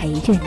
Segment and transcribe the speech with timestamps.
[0.00, 0.40] 陪着你。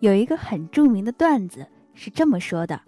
[0.00, 2.80] 有一个很著名的段子是这么说的：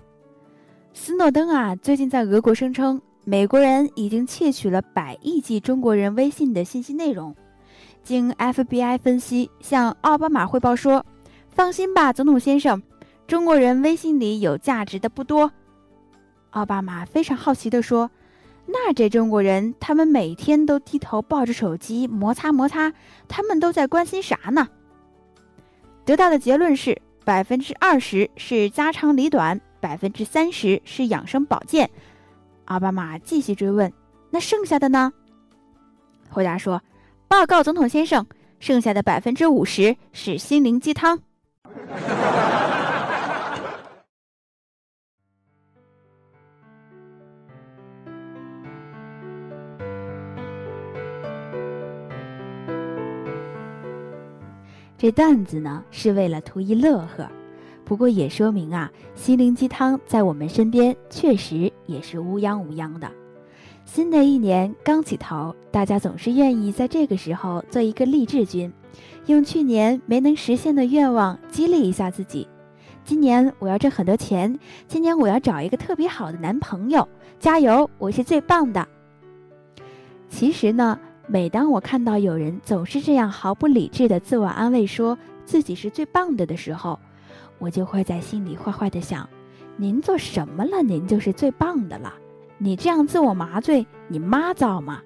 [1.18, 7.34] 诺登啊，最近在俄国声称美国人已经窃取了百亿计中国人微信的信息内容。
[8.04, 11.04] 经 FBI 分析，向奥巴马汇报说
[11.50, 12.80] ：“放心吧，总统先生，
[13.26, 15.50] 中国人微信里有价值的不多。”
[16.50, 18.08] 奥巴马非常好奇地说
[18.64, 22.92] ：“那这中国人，他们每天都低头抱着手机摩擦摩擦，
[23.26, 24.68] 他们都在关心啥呢？”
[26.06, 26.96] 得到的结论是。
[27.24, 31.88] 百分之二十是家长里短，百分之三十是养生保健。
[32.66, 33.92] 奥巴马继续追问
[34.30, 35.12] ：“那剩下的呢？”
[36.28, 36.82] 回答说
[37.28, 38.26] ：“报告总统先生，
[38.60, 41.18] 剩下的百分之五十是心灵鸡汤。”
[55.00, 57.30] 这段子呢是为了图一乐呵，
[57.88, 63.10] 不过也说明啊，心灵鸡汤在我们身边确实也是乌泱乌泱的。
[63.86, 68.70] 新的一年刚起头，大家总是愿意在这个时候做一个励志君，
[69.24, 72.46] 用去年没能实现的愿望激励一下自己。
[73.06, 77.08] 今年我要挣很多钱，今年我要找一个特别好的男朋友，
[77.40, 78.86] 加油，我是最棒的。
[80.28, 80.98] 其实呢。
[81.30, 86.98] 每当我看到有人总是这样毫不理智的自我安慰，说自己是最棒的的时候，
[87.58, 89.28] 我就会在心里坏坏的想：
[89.76, 90.82] 您做什么了？
[90.82, 92.14] 您就是最棒的了。
[92.56, 95.00] 你这样自我麻醉，你妈造吗？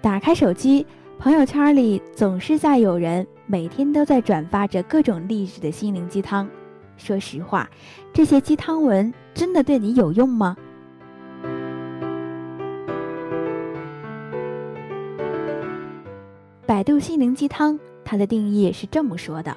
[0.00, 0.86] 打开手机，
[1.18, 6.48] 朋友圈里总是在有人每天都在转发着各种励志的心灵鸡汤。
[6.96, 7.68] 说实话，
[8.12, 10.56] 这些鸡汤文真的对你有用吗？
[16.66, 17.78] 百度心灵鸡汤，
[18.12, 19.56] 它的定义是这么说的：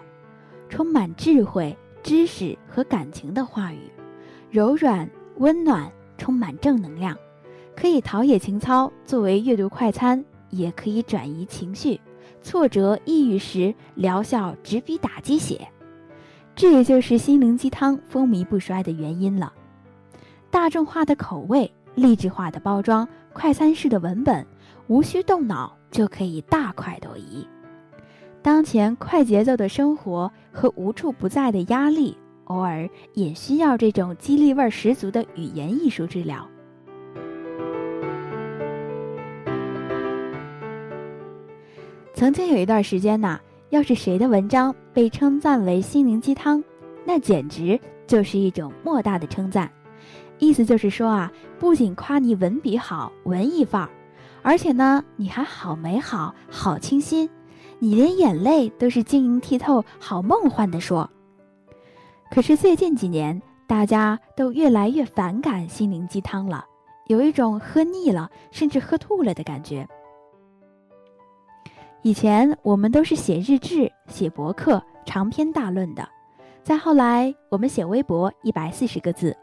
[0.70, 3.92] 充满智慧、知识和感情的话语，
[4.50, 7.18] 柔软、温暖，充满正能量，
[7.76, 12.00] 可以陶冶情操，作为阅读快餐，也可以转移情绪。
[12.42, 15.68] 挫折、抑郁时疗效直逼打鸡血，
[16.56, 19.52] 这也就是心灵鸡汤风靡不衰的原因了。
[20.50, 24.48] 大众化的口味，励志化的包装，快餐式的文本，
[24.88, 25.76] 无需动脑。
[25.92, 27.48] 就可以大快朵颐。
[28.46, 36.48] 当前快节奏的生活和无处不在的压力，偶尔也需要这种激励味十足的语言艺术治疗。
[42.14, 43.40] 曾经有一段时间呐，
[43.72, 46.64] 要是谁的文章被称赞为心灵鸡汤，
[47.04, 49.68] 那简直就是一种莫大的称赞。
[50.38, 53.90] 意思就是说啊，不仅夸你文笔好、文艺范儿。
[54.44, 57.28] 而且呢，你还好美好，好清新，
[57.80, 61.10] 你连眼泪都是晶莹剔透，好梦幻的说。
[62.32, 66.66] 可是最近几年，大家都越来越反感心灵鸡汤了，
[67.08, 69.88] 有一种喝腻了，甚至喝吐了的感觉。
[72.02, 76.08] 以前我们都是写日志、写博客、长篇大论的，
[76.64, 79.36] 再后来我们写微博一百四十个字，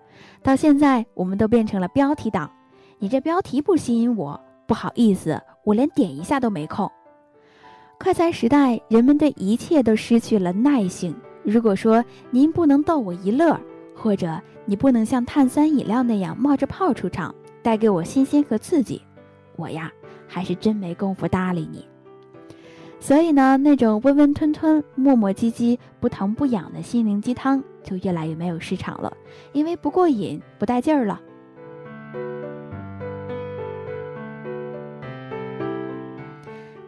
[0.43, 2.51] 到现在我们都变成了标题党。
[2.99, 4.41] 你这标题不吸引我。
[4.67, 6.91] 不好意思，我连点一下都没空。
[8.03, 11.15] 快餐时代，人们对一切都失去了耐性。
[11.45, 13.57] 如果说您不能逗我一乐，
[13.95, 17.33] 或者你不能像碳酸饮料那样冒着泡出场，
[17.63, 19.01] 带给我新鲜和刺激，
[19.55, 19.89] 我呀，
[20.27, 21.87] 还是真没工夫搭理你。
[22.99, 29.17] 所以呢，那种温温吞吞、磨磨唧唧、不疼不痒的心灵鸡汤就越来越没有市场了，
[29.53, 31.21] 因为不过瘾、不带劲儿了。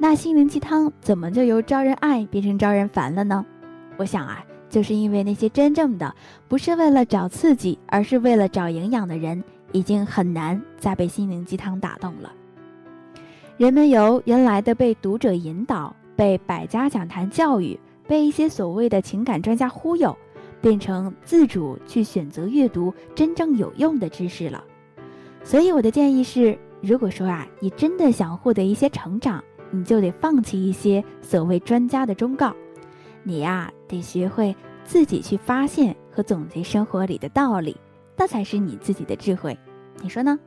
[0.07, 3.43] 那心灵鸡汤怎么就由招人爱变成招人烦了呢？
[3.97, 6.15] 我想啊，就是因为那些真正的
[6.47, 9.43] 不是为了找刺激，而是为了找营养的人，
[9.73, 12.31] 已经很难再被心灵鸡汤打动了。
[13.57, 20.15] 人们由原来的被读者引导、被百家讲坛教育、被一些所谓的情感专家忽悠，
[20.61, 24.63] 变成自主去选择阅读真正有用的知识了。
[25.43, 29.43] 所以我的建议是，如果说啊，你真的想获得一些成长，
[29.75, 32.55] 你就得放弃一些所谓专家的忠告，
[33.23, 34.55] 你呀得学会
[34.85, 37.77] 自己去发现和总结生活里的道理，
[38.17, 39.59] 那才是你自己的智慧。
[40.03, 40.39] 你说呢？